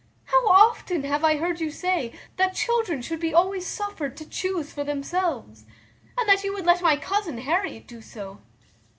How 0.25 0.47
often 0.47 1.03
have 1.03 1.23
I 1.23 1.37
heard 1.37 1.59
you 1.61 1.69
say, 1.69 2.11
that 2.37 2.55
children 2.55 3.03
should 3.03 3.19
be 3.19 3.35
always 3.35 3.67
suffered 3.67 4.17
to 4.17 4.27
chuse 4.27 4.73
for 4.73 4.83
themselves, 4.83 5.63
and 6.17 6.27
that 6.27 6.43
you 6.43 6.51
would 6.55 6.65
let 6.65 6.81
my 6.81 6.95
cousin 6.97 7.37
Harriet 7.37 7.85
do 7.85 8.01
so?" 8.01 8.41